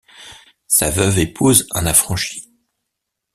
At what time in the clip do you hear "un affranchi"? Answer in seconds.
1.75-2.49